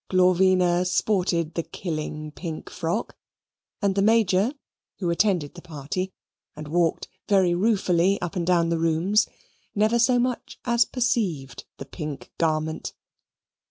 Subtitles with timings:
[0.09, 3.15] Glorvina sported the killing pink frock,
[3.83, 4.55] and the Major,
[4.97, 6.11] who attended the party
[6.55, 9.27] and walked very ruefully up and down the rooms,
[9.75, 12.93] never so much as perceived the pink garment.